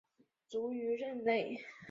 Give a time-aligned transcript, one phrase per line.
[0.49, 1.63] 卒于任内。